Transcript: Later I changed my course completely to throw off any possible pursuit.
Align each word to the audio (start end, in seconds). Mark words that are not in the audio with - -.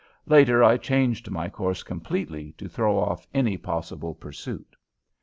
Later 0.25 0.63
I 0.63 0.77
changed 0.77 1.29
my 1.29 1.47
course 1.47 1.83
completely 1.83 2.53
to 2.53 2.67
throw 2.67 2.97
off 2.97 3.27
any 3.35 3.55
possible 3.55 4.15
pursuit. 4.15 4.75